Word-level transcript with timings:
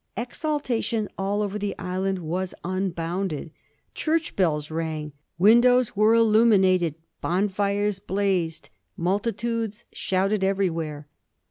Exultation 0.17 1.07
all 1.15 1.43
over 1.43 1.59
the 1.59 1.77
island 1.77 2.17
was 2.17 2.55
unbounded. 2.63 3.51
Church 3.93 4.35
bells 4.35 4.71
rang, 4.71 5.11
windows 5.37 5.95
were 5.95 6.15
illumined, 6.15 6.95
bonfires 7.21 7.99
blazed, 7.99 8.71
multitudes 8.97 9.85
shouted 9.93 10.43
everywhere. 10.43 11.07